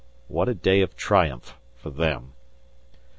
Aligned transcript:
What 0.27 0.49
a 0.49 0.55
day 0.55 0.81
of 0.81 0.95
triumph 0.95 1.53
for 1.75 1.91
them. 1.91 2.33